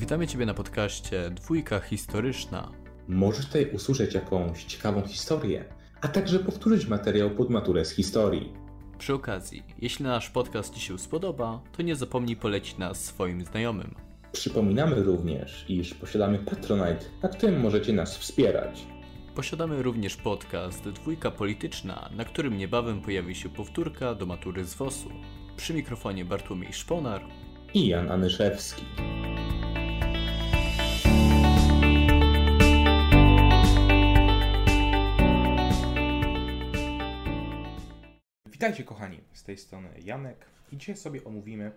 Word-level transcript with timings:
Witamy 0.00 0.26
Ciebie 0.26 0.46
na 0.46 0.54
podcaście 0.54 1.30
Dwójka 1.30 1.80
Historyczna. 1.80 2.72
Możesz 3.08 3.46
tutaj 3.46 3.70
usłyszeć 3.70 4.14
jakąś 4.14 4.64
ciekawą 4.64 5.02
historię, 5.02 5.64
a 6.00 6.08
także 6.08 6.38
powtórzyć 6.38 6.86
materiał 6.86 7.30
pod 7.30 7.50
maturę 7.50 7.84
z 7.84 7.90
historii. 7.90 8.52
Przy 8.98 9.14
okazji, 9.14 9.62
jeśli 9.78 10.04
nasz 10.04 10.30
podcast 10.30 10.74
Ci 10.74 10.80
się 10.80 10.98
spodoba, 10.98 11.60
to 11.76 11.82
nie 11.82 11.96
zapomnij 11.96 12.36
polecić 12.36 12.78
nas 12.78 13.04
swoim 13.04 13.44
znajomym. 13.44 13.94
Przypominamy 14.32 15.02
również, 15.02 15.64
iż 15.68 15.94
posiadamy 15.94 16.38
Patronite, 16.38 17.04
na 17.22 17.28
którym 17.28 17.60
możecie 17.60 17.92
nas 17.92 18.18
wspierać. 18.18 18.86
Posiadamy 19.34 19.82
również 19.82 20.16
podcast 20.16 20.88
Dwójka 20.88 21.30
Polityczna, 21.30 22.10
na 22.16 22.24
którym 22.24 22.58
niebawem 22.58 23.00
pojawi 23.00 23.34
się 23.34 23.48
powtórka 23.48 24.14
do 24.14 24.26
matury 24.26 24.64
z 24.64 24.74
WOS-u. 24.74 25.10
Przy 25.56 25.74
mikrofonie 25.74 26.24
Bartłomiej 26.24 26.72
Szponar 26.72 27.24
I 27.74 27.86
Jan 27.86 28.10
Anyszewski. 28.10 28.82
Witajcie 38.60 38.84
kochani, 38.84 39.20
z 39.32 39.42
tej 39.42 39.58
strony 39.58 39.88
Janek 40.04 40.46
i 40.72 40.76
dzisiaj 40.76 40.96
sobie 40.96 41.24
omówimy 41.24 41.72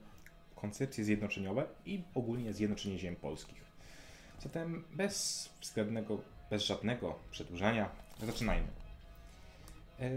koncepcje 0.56 1.04
zjednoczeniowe 1.04 1.66
i 1.86 2.04
ogólnie 2.16 2.54
zjednoczenie 2.54 3.00
ziem 3.00 3.16
polskich. 3.16 3.62
Zatem 4.40 4.84
bez 4.94 5.50
względnego, 5.62 6.22
bez 6.50 6.66
żadnego 6.66 7.20
przedłużania 7.32 7.90
zaczynajmy. 8.24 8.68
E, 10.00 10.10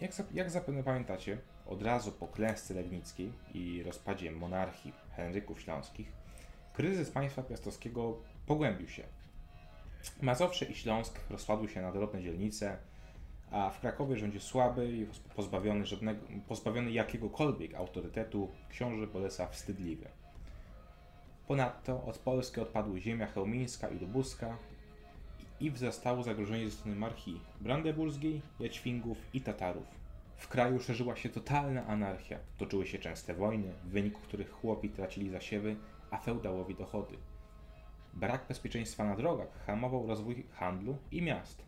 Jak, 0.00 0.12
jak 0.34 0.50
zapewne 0.50 0.82
pamiętacie, 0.82 1.38
od 1.66 1.82
razu 1.82 2.12
po 2.12 2.28
klęsce 2.28 2.74
Legnickiej 2.74 3.32
i 3.54 3.82
rozpadzie 3.82 4.32
monarchii 4.32 4.92
Henryków 5.16 5.60
Śląskich, 5.60 6.12
kryzys 6.72 7.10
państwa 7.10 7.42
piastowskiego 7.42 8.18
pogłębił 8.46 8.88
się. 8.88 9.02
Mazowsze 10.22 10.64
i 10.64 10.74
Śląsk 10.74 11.20
rozpadły 11.30 11.68
się 11.68 11.82
na 11.82 11.92
drobne 11.92 12.22
dzielnice, 12.22 12.78
a 13.50 13.70
w 13.70 13.80
Krakowie 13.80 14.16
rządzi 14.16 14.40
słaby 14.40 14.92
i 14.92 15.06
pozbawiony, 15.36 15.86
żadnego, 15.86 16.20
pozbawiony 16.48 16.90
jakiegokolwiek 16.90 17.74
autorytetu 17.74 18.48
książę 18.70 19.06
Bolesław 19.06 19.52
Wstydliwy. 19.52 20.08
Ponadto 21.46 22.04
od 22.04 22.18
Polski 22.18 22.60
odpadły 22.60 23.00
ziemia 23.00 23.26
chełmińska 23.26 23.88
i 23.88 23.98
lubuska 23.98 24.56
i 25.60 25.70
wzrastało 25.70 26.22
zagrożenie 26.22 26.70
ze 26.70 26.76
strony 26.76 26.96
marchii 26.96 27.40
brandeburskiej, 27.60 28.42
Jaćwingów 28.60 29.18
i 29.32 29.40
Tatarów. 29.40 29.86
W 30.36 30.48
kraju 30.48 30.80
szerzyła 30.80 31.16
się 31.16 31.28
totalna 31.28 31.86
anarchia, 31.86 32.38
toczyły 32.58 32.86
się 32.86 32.98
częste 32.98 33.34
wojny, 33.34 33.72
w 33.84 33.88
wyniku 33.88 34.20
których 34.20 34.50
chłopi 34.50 34.88
tracili 34.88 35.30
zasiewy, 35.30 35.76
a 36.10 36.18
feudałowi 36.18 36.74
dochody. 36.74 37.16
Brak 38.14 38.44
bezpieczeństwa 38.48 39.04
na 39.04 39.16
drogach 39.16 39.64
hamował 39.66 40.06
rozwój 40.06 40.46
handlu 40.52 40.96
i 41.12 41.22
miast. 41.22 41.62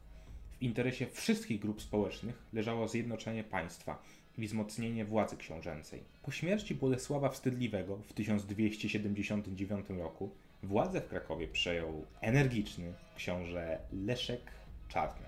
W 0.60 0.62
interesie 0.62 1.06
wszystkich 1.06 1.60
grup 1.60 1.82
społecznych 1.82 2.42
leżało 2.52 2.88
zjednoczenie 2.88 3.44
państwa 3.44 4.02
i 4.38 4.46
wzmocnienie 4.46 5.04
władzy 5.04 5.36
książęcej. 5.36 6.04
Po 6.22 6.30
śmierci 6.30 6.74
Bolesława 6.74 7.28
Wstydliwego 7.28 7.96
w 7.96 8.12
1279 8.12 9.86
roku 9.88 10.30
władzę 10.62 11.00
w 11.00 11.08
Krakowie 11.08 11.48
przejął 11.48 12.06
energiczny 12.20 12.92
książę 13.16 13.78
Leszek 13.92 14.40
Czarny. 14.88 15.26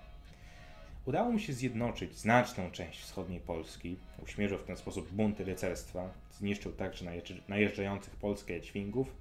Udało 1.05 1.31
mu 1.31 1.39
się 1.39 1.53
zjednoczyć 1.53 2.17
znaczną 2.17 2.71
część 2.71 2.99
wschodniej 2.99 3.39
Polski, 3.39 3.95
uśmierzył 4.23 4.57
w 4.57 4.63
ten 4.63 4.77
sposób 4.77 5.11
bunty 5.11 5.43
rycerstwa, 5.43 6.13
zniszczył 6.31 6.71
także 6.71 7.05
najeżdż- 7.05 7.41
najeżdżających 7.47 8.15
Polskę 8.15 8.53
Jaćwingów, 8.53 9.15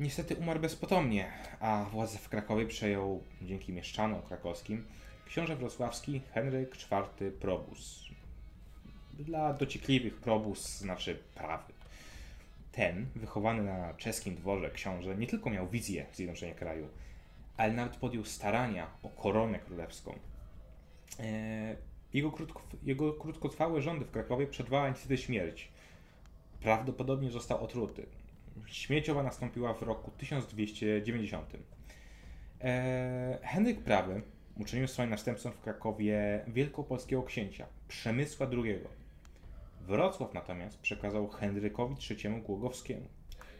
Niestety 0.00 0.36
umarł 0.36 0.60
bezpotomnie, 0.60 1.32
a 1.60 1.86
władzę 1.92 2.18
w 2.18 2.28
Krakowie 2.28 2.66
przejął 2.66 3.22
dzięki 3.42 3.72
mieszczanom 3.72 4.22
krakowskim 4.22 4.86
książę 5.26 5.56
wrocławski 5.56 6.20
Henryk 6.34 6.76
IV 6.76 7.30
Probus. 7.30 8.04
Dla 9.12 9.52
dociekliwych 9.52 10.16
Probus 10.16 10.78
znaczy 10.78 11.22
prawy. 11.34 11.72
Ten, 12.72 13.06
wychowany 13.14 13.62
na 13.62 13.94
czeskim 13.94 14.34
dworze 14.34 14.70
książę, 14.70 15.16
nie 15.16 15.26
tylko 15.26 15.50
miał 15.50 15.68
wizję 15.68 16.06
zjednoczenia 16.12 16.54
kraju, 16.54 16.88
ale 17.56 17.72
nawet 17.72 17.96
podjął 17.96 18.24
starania 18.24 18.90
o 19.02 19.08
koronę 19.08 19.58
królewską. 19.58 20.18
Eee, 21.20 21.76
Jego, 22.12 22.32
krótko, 22.32 22.62
jego 22.82 23.12
krótkotrwałe 23.12 23.82
rządy 23.82 24.04
w 24.04 24.10
Krakowie 24.10 24.46
przerwała 24.46 24.88
niestety 24.88 25.18
śmierć. 25.18 25.68
Prawdopodobnie 26.60 27.30
został 27.30 27.64
otruty. 27.64 28.06
Śmieciowa 28.66 29.22
nastąpiła 29.22 29.74
w 29.74 29.82
roku 29.82 30.10
1290. 30.10 31.52
Eee, 32.60 33.38
Henryk 33.42 33.80
Prawy 33.80 34.22
uczynił 34.60 34.88
swoim 34.88 35.10
następcą 35.10 35.50
w 35.50 35.60
Krakowie 35.60 36.44
wielkopolskiego 36.48 37.22
księcia 37.22 37.66
Przemysła 37.88 38.46
II. 38.52 38.78
Wrocław 39.80 40.34
natomiast 40.34 40.78
przekazał 40.78 41.28
Henrykowi 41.28 41.94
III 42.10 42.42
Głogowskiemu. 42.42 43.08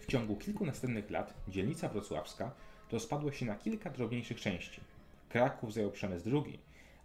W 0.01 0.07
ciągu 0.07 0.37
kilku 0.37 0.67
następnych 0.67 1.11
lat 1.11 1.35
dzielnica 1.49 1.89
wrocławska 1.89 2.51
rozpadła 2.93 3.33
się 3.33 3.47
na 3.47 3.55
kilka 3.55 3.91
drobniejszych 3.91 4.41
części. 4.41 4.81
Kraków 5.29 5.73
zajął 5.73 5.91
Przemysł 5.91 6.31
II, 6.31 6.59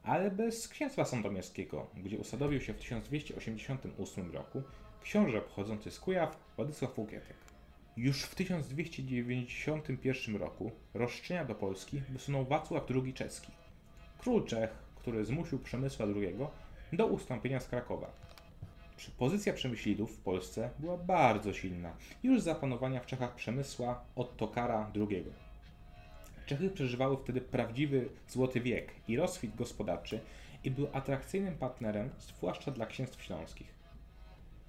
ale 0.03 0.31
bez 0.31 0.67
księstwa 0.67 1.05
sandomierskiego, 1.05 1.87
gdzie 2.03 2.17
usadowił 2.17 2.61
się 2.61 2.73
w 2.73 2.77
1288 2.77 4.31
roku 4.31 4.63
książę 5.01 5.41
pochodzący 5.41 5.91
z 5.91 5.99
Kujaw 5.99 6.37
Władysław 6.55 6.97
Łukietek. 6.97 7.50
Już 7.97 8.23
w 8.23 8.35
1291 8.35 10.35
roku 10.35 10.71
roszczenia 10.93 11.45
do 11.45 11.55
Polski 11.55 12.01
wysunął 12.09 12.45
Wacław 12.45 12.83
II 12.89 13.13
Czeski, 13.13 13.51
król 14.19 14.45
Czech, 14.45 14.69
który 14.95 15.25
zmusił 15.25 15.59
Przemysła 15.59 16.05
II 16.05 16.35
do 16.93 17.07
ustąpienia 17.07 17.59
z 17.59 17.67
Krakowa. 17.67 18.11
Pozycja 19.17 19.53
Przemyślidów 19.53 20.17
w 20.17 20.19
Polsce 20.19 20.69
była 20.79 20.97
bardzo 20.97 21.53
silna 21.53 21.93
już 22.23 22.41
za 22.41 22.55
panowania 22.55 22.99
w 22.99 23.05
Czechach 23.05 23.35
Przemysła 23.35 24.05
Ottokara 24.15 24.91
II. 24.95 25.25
Czechy 26.45 26.69
przeżywały 26.69 27.17
wtedy 27.17 27.41
prawdziwy 27.41 28.09
złoty 28.27 28.61
wiek 28.61 28.93
i 29.07 29.17
rozkwit 29.17 29.55
gospodarczy 29.55 30.19
i 30.63 30.71
były 30.71 30.93
atrakcyjnym 30.93 31.57
partnerem, 31.57 32.09
zwłaszcza 32.19 32.71
dla 32.71 32.85
księstw 32.85 33.23
śląskich. 33.23 33.73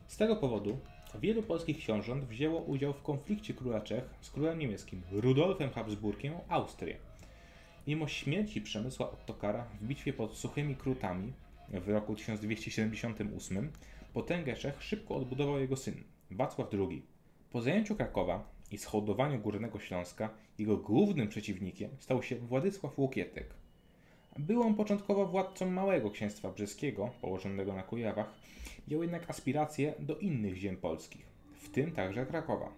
Z 0.06 0.16
tego 0.16 0.36
powodu 0.36 0.78
wielu 1.20 1.42
polskich 1.42 1.78
książąt 1.78 2.24
wzięło 2.24 2.60
udział 2.60 2.92
w 2.92 3.02
konflikcie 3.02 3.54
króla 3.54 3.80
Czech 3.80 4.04
z 4.20 4.30
królem 4.30 4.58
niemieckim 4.58 5.02
Rudolfem 5.10 5.70
Habsburgiem 5.70 6.34
o 6.34 6.44
Austrię. 6.48 6.96
Mimo 7.86 8.08
śmierci 8.08 8.60
Przemysła 8.60 9.10
Ottokara 9.10 9.64
w 9.80 9.84
bitwie 9.84 10.12
pod 10.12 10.36
Suchymi 10.36 10.76
Krutami 10.76 11.32
w 11.68 11.88
roku 11.88 12.16
1278 12.16 13.72
potęgę 14.12 14.56
Czech 14.56 14.82
szybko 14.82 15.16
odbudował 15.16 15.58
jego 15.58 15.76
syn, 15.76 16.04
Wacław 16.30 16.68
II. 16.72 17.02
Po 17.50 17.60
zajęciu 17.60 17.96
Krakowa 17.96 18.48
i 18.70 18.78
schołdowaniu 18.78 19.38
Górnego 19.38 19.78
Śląska 19.78 20.30
jego 20.58 20.76
głównym 20.76 21.28
przeciwnikiem 21.28 21.90
stał 21.98 22.22
się 22.22 22.36
Władysław 22.36 22.98
Łokietek. 22.98 23.54
Był 24.38 24.62
on 24.62 24.74
początkowo 24.74 25.26
władcą 25.26 25.70
małego 25.70 26.10
księstwa 26.10 26.50
brzeskiego, 26.50 27.10
położonego 27.20 27.72
na 27.72 27.82
Kujawach, 27.82 28.34
miał 28.88 29.02
jednak 29.02 29.30
aspiracje 29.30 29.94
do 29.98 30.18
innych 30.18 30.56
ziem 30.56 30.76
polskich, 30.76 31.26
w 31.54 31.68
tym 31.68 31.92
także 31.92 32.26
Krakowa. 32.26 32.72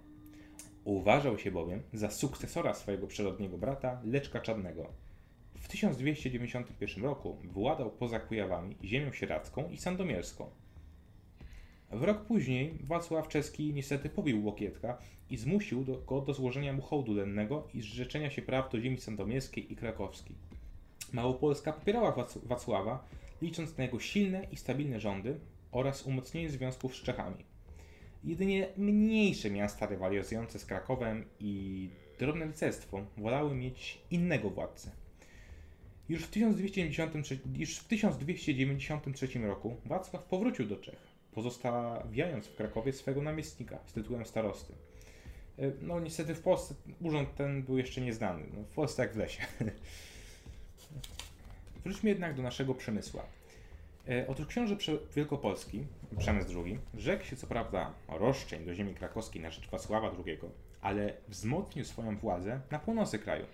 Uważał 0.85 1.39
się 1.39 1.51
bowiem 1.51 1.83
za 1.93 2.11
sukcesora 2.11 2.75
swojego 2.75 3.07
przyrodniego 3.07 3.59
brata 3.59 4.01
Leczka 4.05 4.41
Czarnego. 4.41 4.87
W 5.59 5.69
1291 5.69 7.05
roku 7.05 7.37
władał 7.45 7.91
poza 7.91 8.21
Kujawami 8.21 8.77
ziemią 8.85 9.13
sieradzką 9.13 9.71
i 9.71 9.77
sandomierską. 9.77 10.51
W 11.91 12.03
rok 12.03 12.25
później 12.25 12.79
Wacław 12.83 13.29
Czeski 13.29 13.73
niestety 13.75 14.09
pobił 14.09 14.45
Łokietka 14.45 14.99
i 15.31 15.37
zmusił 15.37 15.85
go 16.07 16.21
do 16.21 16.35
złożenia 16.35 16.73
mu 16.73 16.83
hołdu 16.83 17.15
lennego 17.15 17.69
i 17.75 17.81
zrzeczenia 17.81 18.31
się 18.31 18.43
praw 18.43 18.73
do 18.73 18.81
ziemi 18.81 18.99
sandomierskiej 18.99 19.73
i 19.73 19.77
krakowskiej. 19.77 20.37
Małopolska 21.13 21.73
popierała 21.73 22.13
Wac- 22.13 22.47
Wacława, 22.47 23.09
licząc 23.43 23.79
na 23.79 23.85
jego 23.85 24.01
silne 24.01 24.47
i 24.53 24.57
stabilne 24.57 25.01
rządy 25.01 25.39
oraz 25.75 26.07
umocnienie 26.07 26.51
związków 26.51 26.97
z 26.97 27.03
Czechami. 27.03 27.45
Jedynie 28.25 28.69
mniejsze 28.77 29.51
miasta 29.51 29.87
rywalizujące 29.87 30.59
z 30.59 30.67
Krakowem 30.67 31.25
i 31.41 31.89
drobne 32.19 32.47
rycerstwo 32.47 33.07
wolały 33.17 33.55
mieć 33.55 33.99
innego 34.11 34.51
władcę. 34.51 34.91
Już 36.09 36.23
w, 36.23 36.31
1293, 36.31 37.39
już 37.57 37.77
w 37.77 37.85
1293 37.85 39.39
roku 39.39 39.77
Wacław 39.85 40.25
powrócił 40.25 40.67
do 40.67 40.77
Czech, 40.77 40.99
pozostawiając 41.33 42.47
w 42.47 42.57
Krakowie 42.57 42.93
swego 42.93 43.23
namiestnika 43.23 43.79
z 43.87 43.93
tytułem 43.93 44.27
starosty. 44.27 44.73
E, 45.59 45.73
No 45.83 46.01
niestety 46.01 46.35
w 46.35 46.41
Polsce 46.41 46.75
urząd 47.01 47.35
ten 47.35 47.63
był 47.63 47.79
jeszcze 47.79 48.01
nieznany. 48.01 48.45
No, 48.57 48.63
w 48.63 48.75
Polsce 48.75 49.03
jak 49.03 49.15
w 49.15 49.17
lesie. 49.17 49.43
Wróćmy 51.85 52.11
jednak 52.11 52.37
do 52.37 52.43
naszego 52.43 52.75
przemysła. 52.75 53.27
E, 54.09 54.27
otóż 54.29 54.47
książę 54.47 54.77
Wielkopolski, 55.17 55.87
Przemysł 56.19 56.65
II, 56.65 56.79
rzekł 56.95 57.25
się 57.25 57.37
co 57.37 57.47
prawda 57.47 57.95
roszczeń 58.09 58.65
do 58.65 58.75
ziemi 58.75 58.95
krakowskiej 58.95 59.43
na 59.43 59.51
rzecz 59.51 59.71
Wacława 59.71 60.13
II, 60.27 60.39
ale 60.81 61.15
wzmocnił 61.29 61.85
swoją 61.85 62.17
władzę 62.17 62.61
na 62.71 62.79
północy 62.79 63.19
kraju, 63.19 63.47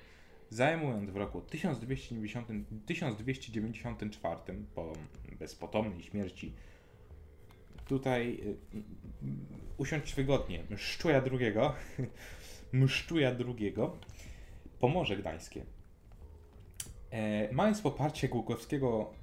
zajmując 0.50 1.10
w 1.10 1.16
roku 1.16 1.40
1290, 1.40 2.48
1294 2.86 4.40
po 4.74 4.92
bezpotomnej 5.38 6.02
śmierci 6.02 6.52
tutaj 7.86 8.40
y, 8.44 8.56
usiąść 9.78 10.14
wygodnie, 10.14 10.64
Mszczuja 10.70 11.22
II, 11.32 11.54
Mszczuja 12.72 13.30
II, 13.30 13.74
Pomorze 14.80 15.16
Gdańskie. 15.16 15.64
E, 17.10 17.52
mając 17.52 17.80
poparcie 17.80 18.28
Głogowskiego 18.28 19.10
e, 19.14 19.19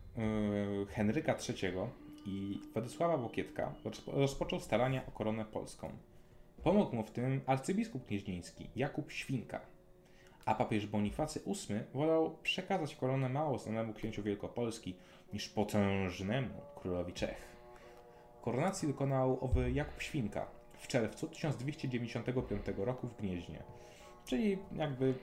Henryka 0.89 1.35
III 1.49 1.73
i 2.25 2.61
Władysława 2.73 3.17
Wokietka, 3.17 3.73
rozpoczął 4.07 4.59
starania 4.59 5.05
o 5.05 5.11
koronę 5.11 5.45
polską. 5.45 5.89
Pomógł 6.63 6.95
mu 6.95 7.03
w 7.03 7.11
tym 7.11 7.41
arcybiskup 7.45 8.07
gnieźnieński 8.07 8.69
Jakub 8.75 9.11
Świnka, 9.11 9.61
a 10.45 10.55
papież 10.55 10.87
Bonifacy 10.87 11.41
VIII 11.45 11.79
wolał 11.93 12.37
przekazać 12.43 12.95
koronę 12.95 13.29
mało 13.29 13.57
znanemu 13.57 13.93
księciu 13.93 14.23
Wielkopolski 14.23 14.95
niż 15.33 15.49
potężnemu 15.49 16.61
królowi 16.75 17.13
Czech. 17.13 17.57
Koronacji 18.41 18.87
dokonał 18.87 19.37
owy 19.45 19.71
Jakub 19.71 20.01
Świnka 20.01 20.47
w 20.73 20.87
czerwcu 20.87 21.27
1295 21.27 22.65
roku 22.77 23.07
w 23.07 23.17
Gnieźnie, 23.17 23.63
czyli 24.25 24.57
jakby 24.75 25.13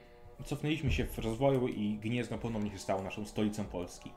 cofnęliśmy 0.44 0.92
się 0.92 1.04
w 1.04 1.18
rozwoju 1.18 1.68
i 1.68 1.98
Gniezno 1.98 2.38
ponownie 2.38 2.70
się 2.70 2.78
stało 2.78 3.02
naszą 3.02 3.26
stolicą 3.26 3.64
Polski. 3.64 4.10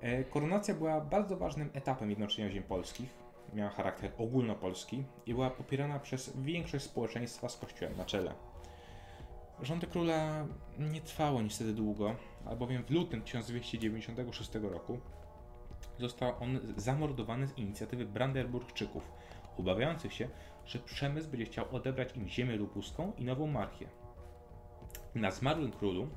E, 0.00 0.24
koronacja 0.24 0.74
była 0.74 1.00
bardzo 1.00 1.36
ważnym 1.36 1.70
etapem 1.74 2.10
jednoczenia 2.10 2.50
ziem 2.50 2.62
polskich, 2.62 3.14
miała 3.54 3.70
charakter 3.70 4.10
ogólnopolski 4.18 5.04
i 5.26 5.34
była 5.34 5.50
popierana 5.50 5.98
przez 5.98 6.36
większość 6.36 6.84
społeczeństwa 6.84 7.48
z 7.48 7.56
kościołem 7.56 7.96
na 7.96 8.04
czele. 8.04 8.34
Rządy 9.62 9.86
króla 9.86 10.46
nie 10.78 11.00
trwało 11.00 11.42
niestety 11.42 11.72
długo, 11.72 12.14
albowiem 12.46 12.84
w 12.84 12.90
lutym 12.90 13.22
1296 13.22 14.54
roku 14.54 14.98
został 15.98 16.34
on 16.40 16.58
zamordowany 16.76 17.46
z 17.46 17.58
inicjatywy 17.58 18.06
Brandenburgczyków, 18.06 19.12
obawiających 19.56 20.12
się, 20.12 20.28
że 20.66 20.78
przemysł 20.78 21.30
będzie 21.30 21.46
chciał 21.46 21.64
odebrać 21.72 22.16
im 22.16 22.28
ziemię 22.28 22.56
lubuską 22.56 23.12
i 23.16 23.24
nową 23.24 23.46
marchię. 23.46 23.88
Na 25.14 25.30
zmarłym 25.30 25.72
królu 25.72 26.08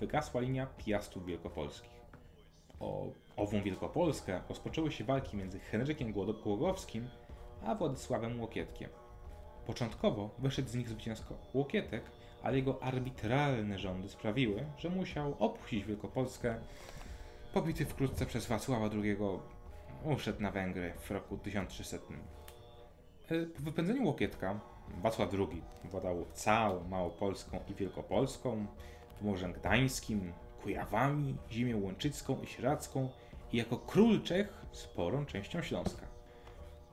wygasła 0.00 0.40
linia 0.40 0.66
Piastów 0.66 1.26
Wielkopolskich. 1.26 1.93
O 2.80 3.06
ową 3.36 3.62
Wielkopolskę 3.62 4.40
rozpoczęły 4.48 4.92
się 4.92 5.04
walki 5.04 5.36
między 5.36 5.58
Henrykiem 5.58 6.12
Głogowskim 6.12 7.08
a 7.66 7.74
Władysławem 7.74 8.40
Łokietkiem. 8.40 8.90
Początkowo 9.66 10.30
wyszedł 10.38 10.68
z 10.68 10.74
nich 10.74 10.88
zwycięsko 10.88 11.34
Łokietek, 11.54 12.02
ale 12.42 12.56
jego 12.56 12.82
arbitralne 12.82 13.78
rządy 13.78 14.08
sprawiły, 14.08 14.66
że 14.78 14.90
musiał 14.90 15.36
opuścić 15.38 15.84
Wielkopolskę. 15.84 16.60
Pobity 17.54 17.86
wkrótce 17.86 18.26
przez 18.26 18.46
Wacława 18.46 18.90
II 18.92 19.16
uszedł 20.04 20.42
na 20.42 20.50
Węgry 20.50 20.92
w 20.98 21.10
roku 21.10 21.38
1300. 21.38 21.96
E, 21.96 23.46
po 23.46 23.62
wypędzeniu 23.62 24.04
Łokietka 24.04 24.60
Wacław 25.02 25.34
II 25.34 25.62
władał 25.84 26.24
całą 26.32 26.88
Małopolską 26.88 27.58
i 27.68 27.74
Wielkopolską, 27.74 28.66
Pomorzem 29.18 29.52
Gdańskim, 29.52 30.32
Kujawami, 30.64 31.36
ziemią 31.50 31.80
łączycką 31.80 32.42
i 32.42 32.46
sieradzką 32.46 33.08
i 33.52 33.56
jako 33.56 33.76
król 33.76 34.22
Czech 34.22 34.66
sporą 34.72 35.26
częścią 35.26 35.62
Śląska. 35.62 36.06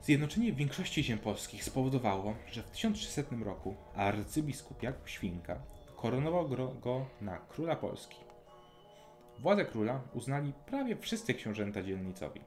Zjednoczenie 0.02 0.52
większości 0.52 1.04
ziem 1.04 1.18
polskich 1.18 1.64
spowodowało, 1.64 2.34
że 2.50 2.62
w 2.62 2.70
1300 2.70 3.22
roku 3.44 3.74
arcybiskup 3.94 4.82
Jakub 4.82 5.08
Świnka 5.08 5.62
koronował 5.96 6.48
go 6.80 7.06
na 7.20 7.38
króla 7.38 7.76
Polski. 7.76 8.16
Władzę 9.38 9.64
króla 9.64 10.00
uznali 10.14 10.52
prawie 10.66 10.96
wszyscy 10.96 11.34
książęta 11.34 11.82
dzielnicowi. 11.82 12.40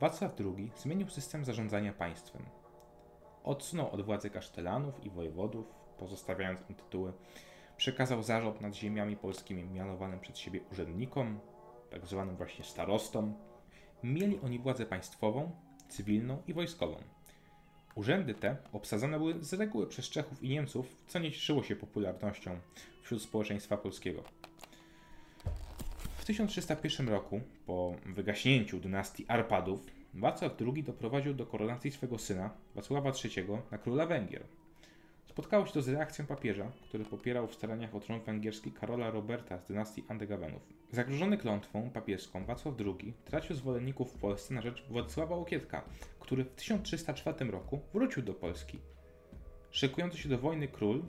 Wacław 0.00 0.32
II 0.40 0.70
zmienił 0.76 1.08
system 1.08 1.44
zarządzania 1.44 1.92
państwem. 1.92 2.42
Odsunął 3.44 3.90
od 3.90 4.02
władzy 4.02 4.30
kasztelanów 4.30 5.04
i 5.04 5.10
wojewodów, 5.10 5.66
pozostawiając 5.98 6.60
im 6.70 6.76
tytuły. 6.76 7.12
Przekazał 7.76 8.22
zarząd 8.22 8.60
nad 8.60 8.74
ziemiami 8.74 9.16
polskimi 9.16 9.64
mianowanym 9.64 10.20
przez 10.20 10.38
siebie 10.38 10.60
urzędnikom, 10.72 11.40
tak 11.90 12.06
zwanym 12.06 12.36
właśnie 12.36 12.64
starostom. 12.64 13.34
Mieli 14.02 14.40
oni 14.40 14.58
władzę 14.58 14.86
państwową, 14.86 15.50
cywilną 15.88 16.42
i 16.46 16.54
wojskową. 16.54 16.96
Urzędy 17.94 18.34
te 18.34 18.56
obsadzone 18.72 19.18
były 19.18 19.44
z 19.44 19.52
reguły 19.52 19.86
przez 19.86 20.10
Czechów 20.10 20.42
i 20.42 20.48
Niemców, 20.48 20.96
co 21.06 21.18
nie 21.18 21.32
cieszyło 21.32 21.62
się 21.62 21.76
popularnością 21.76 22.58
wśród 23.02 23.22
społeczeństwa 23.22 23.76
polskiego. 23.76 24.22
W 26.16 26.24
1301 26.24 27.08
roku, 27.08 27.40
po 27.66 27.94
wygaśnięciu 28.06 28.80
dynastii 28.80 29.24
Arpadów, 29.28 29.86
Wacław 30.14 30.52
II 30.60 30.82
doprowadził 30.82 31.34
do 31.34 31.46
koronacji 31.46 31.90
swego 31.90 32.18
syna, 32.18 32.50
Wacława 32.74 33.12
III, 33.24 33.46
na 33.70 33.78
króla 33.78 34.06
Węgier. 34.06 34.42
Spotkało 35.36 35.66
się 35.66 35.72
to 35.72 35.82
z 35.82 35.88
reakcją 35.88 36.26
papieża, 36.26 36.72
który 36.82 37.04
popierał 37.04 37.46
w 37.46 37.54
staraniach 37.54 37.94
o 37.94 38.00
tron 38.00 38.20
węgierski 38.20 38.72
Karola 38.72 39.10
Roberta 39.10 39.58
z 39.58 39.66
dynastii 39.68 40.04
Andegawenów. 40.08 40.62
Zagrożony 40.90 41.38
klątwą 41.38 41.90
papieską 41.90 42.44
Wacław 42.44 42.74
II 42.80 43.14
tracił 43.24 43.56
zwolenników 43.56 44.12
w 44.12 44.18
Polsce 44.18 44.54
na 44.54 44.62
rzecz 44.62 44.86
Władysława 44.88 45.36
Łokietka, 45.36 45.84
który 46.20 46.44
w 46.44 46.54
1304 46.54 47.50
roku 47.50 47.80
wrócił 47.94 48.22
do 48.22 48.34
Polski. 48.34 48.78
Szykujący 49.70 50.18
się 50.18 50.28
do 50.28 50.38
wojny 50.38 50.68
król 50.68 51.04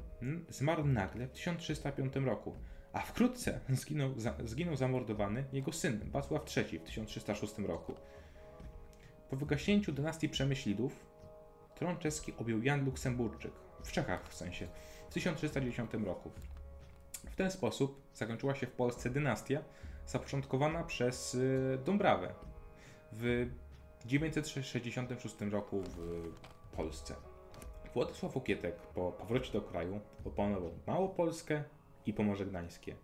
zmarł 0.50 0.86
nagle 0.86 1.28
w 1.28 1.32
1305 1.32 2.16
roku, 2.16 2.56
a 2.94 3.00
wkrótce 3.00 3.60
zginął, 3.70 4.14
zginął 4.46 4.76
zamordowany 4.76 5.44
jego 5.54 5.72
syn 5.74 6.12
Wacław 6.12 6.58
III 6.58 6.80
w 6.80 6.84
1306 6.84 7.58
roku. 7.58 7.94
Po 9.30 9.36
wygaśnięciu 9.36 9.92
dynastii 9.92 10.30
Przemyślidów 10.30 11.06
tron 11.76 11.98
czeski 11.98 12.34
objął 12.38 12.64
Jan 12.64 12.86
Luksemburczyk, 12.86 13.67
w 13.84 13.92
Czechach 13.92 14.30
w 14.30 14.34
sensie, 14.34 14.68
w 15.10 15.14
1310 15.14 15.92
roku. 16.06 16.32
W 17.32 17.36
ten 17.36 17.52
sposób 17.52 18.02
zakończyła 18.14 18.56
się 18.56 18.68
w 18.68 18.72
Polsce 18.72 19.10
dynastia 19.10 19.62
zapoczątkowana 20.08 20.84
przez 20.84 21.36
y, 21.36 21.80
Dąbrawę 21.86 22.34
w 23.12 23.50
966 24.06 25.36
roku 25.42 25.84
w 25.84 26.30
Polsce. 26.76 27.16
Władysław 27.94 28.38
Okietek 28.38 28.76
po 28.76 29.12
powrocie 29.12 29.54
do 29.54 29.62
kraju 29.62 30.00
opanował 30.26 30.72
Małopolskę 30.88 31.64
i 32.06 32.14
Pomorze 32.14 32.46
Gdańskie. 32.46 32.96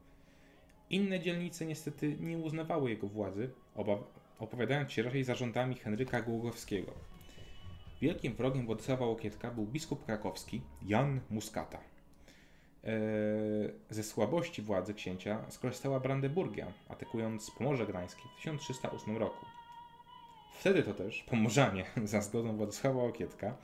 Inne 0.90 1.20
dzielnice 1.20 1.66
niestety 1.66 2.18
nie 2.20 2.38
uznawały 2.38 2.90
jego 2.90 3.08
władzy, 3.08 3.50
opowiadając 4.40 4.92
się 4.92 5.04
raczej 5.04 5.24
zarządami 5.24 5.76
Henryka 5.76 6.22
Głogowskiego. 6.22 6.94
Wielkim 8.04 8.36
wrogiem 8.36 8.66
Władysława 8.66 9.06
Łokietka 9.06 9.52
był 9.52 9.66
biskup 9.66 10.06
krakowski 10.06 10.62
Jan 10.82 11.20
Muskata. 11.30 11.78
Eee, 12.84 12.94
ze 13.90 14.04
słabości 14.04 14.62
władzy 14.62 14.94
księcia 14.94 15.46
skorzystała 15.50 16.00
Brandeburgia, 16.00 16.68
atakując 16.90 17.52
Pomorze 17.52 17.86
Gdańskie 17.88 18.22
w 18.22 18.36
1308 18.36 19.18
roku. 19.18 19.46
Wtedy 20.60 20.84
to 20.84 20.94
też 20.94 21.24
Pomorzanie, 21.24 21.86
za 22.04 22.22
zgodą 22.22 22.58
Władysława 22.58 23.04
Łokietka, 23.04 23.58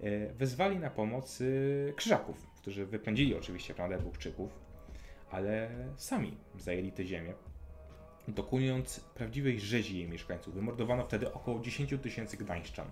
e, 0.00 0.32
wezwali 0.32 0.78
na 0.78 0.90
pomoc 0.90 1.40
e, 1.40 1.92
krzyżaków, 1.92 2.46
którzy 2.56 2.86
wypędzili 2.86 3.34
oczywiście 3.34 3.74
Brandenburgczyków, 3.74 4.50
ale 5.30 5.70
sami 5.96 6.36
zajęli 6.58 6.92
te 6.92 7.04
ziemię 7.04 7.34
dokonując 8.28 9.00
prawdziwej 9.00 9.60
rzezi 9.60 9.98
jej 9.98 10.08
mieszkańców. 10.08 10.54
Wymordowano 10.54 11.04
wtedy 11.04 11.32
około 11.32 11.60
10 11.60 11.94
tysięcy 12.02 12.36
gdańszczan. 12.36 12.86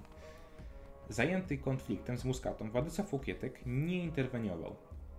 Zajęty 1.09 1.59
konfliktem 1.59 2.19
z 2.19 2.25
Muskatą, 2.25 2.71
Władysław 2.71 3.13
Łokietek 3.13 3.61
nie 3.67 4.05
interweniował. 4.05 4.77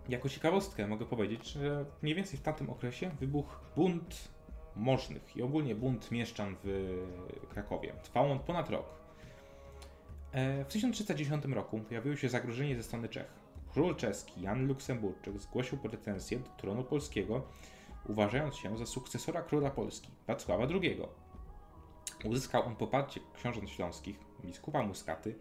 Jako 0.08 0.28
ciekawostkę 0.28 0.86
mogę 0.86 1.06
powiedzieć, 1.06 1.46
że 1.46 1.84
mniej 2.02 2.14
więcej 2.14 2.38
w 2.38 2.42
tamtym 2.42 2.70
okresie 2.70 3.10
wybuchł 3.20 3.56
bunt 3.76 4.28
możnych 4.76 5.36
i 5.36 5.42
ogólnie 5.42 5.74
bunt 5.74 6.10
mieszczan 6.10 6.56
w 6.64 7.06
Krakowie. 7.50 7.92
Trwał 8.02 8.32
on 8.32 8.38
ponad 8.38 8.70
rok. 8.70 8.86
E, 10.32 10.64
w 10.64 10.68
1310 10.68 11.44
roku 11.44 11.80
pojawiło 11.80 12.16
się 12.16 12.28
zagrożenie 12.28 12.76
ze 12.76 12.82
strony 12.82 13.08
Czech. 13.08 13.32
Król 13.72 13.96
czeski 13.96 14.42
Jan 14.42 14.66
Luksemburczyk 14.66 15.38
zgłosił 15.38 15.78
pretensję 15.78 16.38
do 16.38 16.48
tronu 16.48 16.84
polskiego 16.84 17.42
uważając 18.08 18.56
się 18.56 18.78
za 18.78 18.86
sukcesora 18.86 19.42
króla 19.42 19.70
Polski, 19.70 20.10
Wacława 20.26 20.64
II. 20.64 21.02
Uzyskał 22.24 22.66
on 22.66 22.76
poparcie 22.76 23.20
książąt 23.34 23.70
śląskich, 23.70 24.18
biskupa 24.44 24.82
Muskaty 24.82 25.38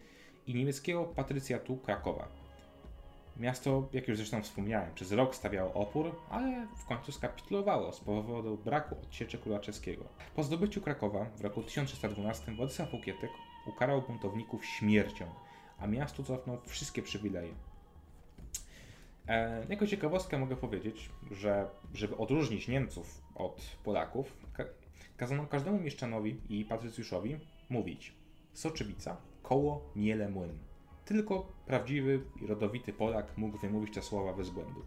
i 0.48 0.56
niemieckiego 0.56 1.04
patrycjatu 1.04 1.78
Krakowa. 1.78 2.28
Miasto, 3.40 3.90
jak 3.94 4.08
już 4.08 4.18
zresztą 4.18 4.44
wspomniałem, 4.44 4.94
przez 4.94 5.12
rok 5.12 5.36
stawiało 5.36 5.74
opór, 5.74 6.16
ale 6.30 6.68
w 6.78 6.86
końcu 6.86 7.12
skapitulowało 7.12 7.94
z 7.94 8.00
powodu 8.00 8.58
braku 8.58 8.96
odsieczy 9.04 9.38
króla 9.38 9.60
czeskiego. 9.60 10.04
Po 10.36 10.44
zdobyciu 10.44 10.82
Krakowa 10.82 11.26
w 11.26 11.42
roku 11.42 11.64
1312 11.64 12.52
Władysław 12.52 12.94
Łokietek 12.94 13.32
ukarał 13.68 14.02
buntowników 14.02 14.66
śmiercią, 14.66 15.26
a 15.80 15.88
miastu 15.88 16.24
cofnął 16.24 16.58
wszystkie 16.66 17.02
przywileje. 17.02 17.54
E, 19.28 19.66
jako 19.70 19.88
ciekawostkę 19.88 20.38
mogę 20.38 20.56
powiedzieć, 20.56 21.10
że 21.32 21.70
żeby 21.94 22.18
odróżnić 22.18 22.68
Niemców 22.68 23.22
od 23.36 23.62
Polaków, 23.84 24.38
ka 24.54 24.64
kazano 25.18 25.46
każdemu 25.48 25.80
mieszczanowi 25.80 26.42
i 26.50 26.66
patrycjuszowi 26.66 27.40
mówić 27.70 28.14
Soczewica, 28.54 29.18
koło, 29.48 29.82
miele, 29.96 30.30
młyn. 30.30 30.58
Tylko 31.06 31.48
prawdziwy 31.66 32.22
i 32.42 32.48
rodowity 32.48 32.94
Polak 32.94 33.38
mógł 33.38 33.58
wymówić 33.58 33.94
te 33.94 34.02
słowa 34.02 34.34
bez 34.34 34.50
błędu. 34.50 34.86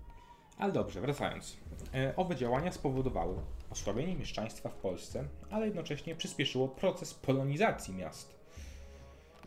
Ale 0.59 0.73
dobrze, 0.73 1.00
wracając. 1.00 1.57
E, 1.95 2.17
owe 2.17 2.37
działania 2.37 2.73
spowodowały 2.73 3.37
osłabienie 3.71 4.17
mieszczaństwa 4.17 4.69
w 4.69 4.75
Polsce, 4.75 5.25
ale 5.50 5.67
jednocześnie 5.67 6.17
przyspieszyło 6.17 6.69
proces 6.69 7.14
polonizacji 7.14 7.95
miast. 7.95 8.35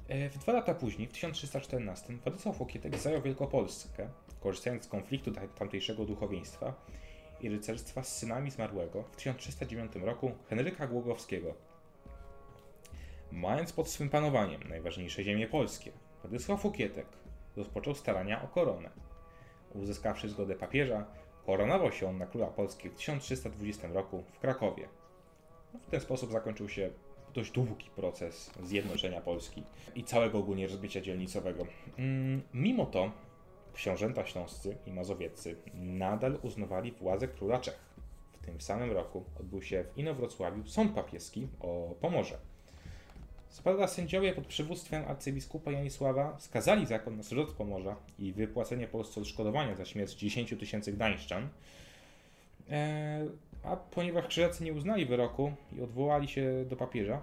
E, 0.07 0.29
w 0.29 0.37
dwa 0.37 0.53
lata 0.53 0.73
później, 0.75 1.07
w 1.07 1.11
1314, 1.11 2.17
Władysław 2.23 2.59
Łokietek 2.59 2.97
zajął 2.97 3.21
Wielkopolskę, 3.21 4.09
korzystając 4.41 4.83
z 4.83 4.87
konfliktu 4.87 5.31
tamtejszego 5.31 6.05
duchowieństwa 6.05 6.73
i 7.41 7.49
rycerstwa 7.49 8.03
z 8.03 8.17
synami 8.17 8.51
zmarłego 8.51 9.03
w 9.03 9.15
1309 9.15 9.95
roku 9.95 10.31
Henryka 10.49 10.87
Głogowskiego. 10.87 11.72
Mając 13.33 13.73
pod 13.73 13.89
swym 13.89 14.09
panowaniem 14.09 14.61
najważniejsze 14.69 15.23
ziemie 15.23 15.47
polskie, 15.47 15.91
Władysław 16.21 16.65
Łokietek 16.65 17.05
rozpoczął 17.55 17.95
starania 17.95 18.43
o 18.43 18.47
koronę. 18.47 18.89
Uzyskawszy 19.73 20.29
zgodę 20.29 20.55
papieża, 20.55 21.05
koronował 21.45 21.91
się 21.91 22.09
on 22.09 22.17
na 22.17 22.25
króla 22.25 22.47
Polski 22.47 22.89
w 22.89 22.95
1320 22.95 23.87
roku 23.87 24.23
w 24.33 24.39
Krakowie. 24.39 24.87
No, 25.73 25.79
w 25.79 25.85
ten 25.85 25.99
sposób 25.99 26.31
zakończył 26.31 26.69
się 26.69 26.89
dość 27.33 27.51
długi 27.51 27.89
proces 27.95 28.51
zjednoczenia 28.63 29.21
Polski 29.21 29.63
i 29.95 30.03
całego 30.03 30.37
ogólnie 30.37 30.67
rozbicia 30.67 31.01
dzielnicowego. 31.01 31.65
Mm, 31.97 32.41
mimo 32.53 32.85
to 32.85 33.11
książęta 33.73 34.25
śląscy 34.25 34.77
i 34.85 34.91
mazowieccy 34.91 35.55
nadal 35.73 36.39
uznawali 36.41 36.91
władzę 36.91 37.27
króla 37.27 37.59
Czech. 37.59 37.79
W 38.33 38.45
tym 38.45 38.61
samym 38.61 38.91
roku 38.91 39.23
odbył 39.39 39.61
się 39.61 39.83
w 39.83 39.97
Inowrocławiu 39.97 40.65
sąd 40.65 40.91
papieski 40.95 41.47
o 41.59 41.95
Pomorze. 42.01 42.52
Spada 43.53 43.87
sędziowie 43.87 44.33
pod 44.33 44.47
przywództwem 44.47 45.05
arcybiskupa 45.07 45.71
Janisława 45.71 46.39
skazali 46.39 46.85
zakon 46.85 47.17
na 47.17 47.23
zwrot 47.23 47.51
Pomorza 47.51 47.95
i 48.19 48.33
wypłacenie 48.33 48.87
Polsce 48.87 49.21
odszkodowania 49.21 49.75
za 49.75 49.85
śmierć 49.85 50.15
10 50.15 50.55
tysięcy 50.59 50.93
gdańszczan. 50.93 51.49
Eee, 52.69 53.29
a 53.63 53.75
ponieważ 53.75 54.27
krzyżacy 54.27 54.63
nie 54.63 54.73
uznali 54.73 55.05
wyroku 55.05 55.53
i 55.77 55.81
odwołali 55.81 56.27
się 56.27 56.65
do 56.69 56.75
papieża, 56.75 57.21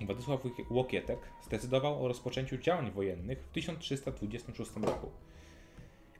Władysław 0.00 0.40
Łokietek 0.70 1.18
zdecydował 1.46 2.04
o 2.04 2.08
rozpoczęciu 2.08 2.58
działań 2.58 2.90
wojennych 2.90 3.38
w 3.38 3.48
1326 3.48 4.70
roku. 4.76 5.10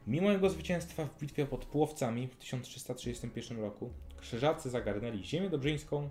Mimo 0.07 0.31
jego 0.31 0.51
zwycięstwa 0.51 1.05
w 1.05 1.21
bitwie 1.21 1.47
pod 1.47 1.65
Płowcami 1.65 2.29
w 2.29 2.37
1331 2.37 3.61
roku, 3.61 3.91
krzyżacy 4.21 4.71
zagarnęli 4.71 5.25
ziemię 5.25 5.51
dobrzyńską 5.51 6.11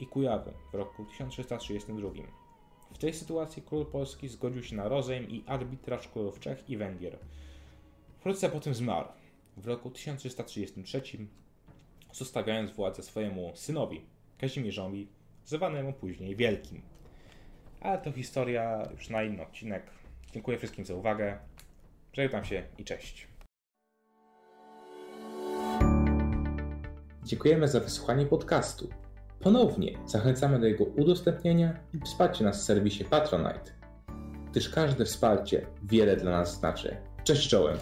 i 0.00 0.06
Kujawy 0.06 0.52
w 0.72 0.74
roku 0.74 1.04
1332. 1.04 2.10
W 2.92 2.98
tej 2.98 3.14
sytuacji 3.14 3.62
król 3.62 3.86
Polski 3.86 4.28
zgodził 4.28 4.62
się 4.62 4.76
na 4.76 4.88
rozejm 4.88 5.30
i 5.30 5.44
arbitraż 5.46 6.08
królów 6.08 6.40
Czech 6.40 6.70
i 6.70 6.76
Węgier. 6.76 7.18
Wkrótce 8.18 8.48
potem 8.48 8.74
zmarł 8.74 9.08
w 9.56 9.66
roku 9.66 9.90
1333, 9.90 11.02
zostawiając 12.12 12.70
władzę 12.70 13.02
swojemu 13.02 13.52
synowi, 13.54 14.06
Kazimierzowi, 14.38 15.08
zwanemu 15.44 15.92
później 15.92 16.36
Wielkim. 16.36 16.82
Ale 17.80 17.98
to 17.98 18.12
historia 18.12 18.88
już 18.92 19.10
na 19.10 19.22
inny 19.22 19.42
odcinek. 19.42 19.90
Dziękuję 20.32 20.58
wszystkim 20.58 20.84
za 20.84 20.94
uwagę. 20.94 21.38
Żegnam 22.12 22.44
się 22.44 22.62
i 22.78 22.84
cześć. 22.84 23.28
Dziękujemy 27.24 27.68
za 27.68 27.80
wysłuchanie 27.80 28.26
podcastu. 28.26 28.88
Ponownie 29.40 29.98
zachęcamy 30.06 30.60
do 30.60 30.66
jego 30.66 30.84
udostępnienia 30.84 31.80
i 31.94 32.00
wsparcia 32.00 32.44
nas 32.44 32.60
w 32.60 32.64
serwisie 32.64 33.04
Patronite, 33.04 33.72
gdyż 34.50 34.68
każde 34.68 35.04
wsparcie 35.04 35.66
wiele 35.82 36.16
dla 36.16 36.30
nas 36.30 36.58
znaczy. 36.58 36.96
Cześć 37.24 37.48
czołem! 37.48 37.78